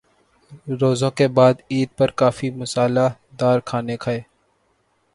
روزوں 0.81 1.09
کے 1.11 1.27
بعد 1.27 1.53
عید 1.71 1.89
پر 1.97 2.11
کافی 2.11 2.49
مصالحہ 2.51 3.09
دار 3.39 3.59
کھانے 3.59 3.97
کھائے۔ 3.97 4.21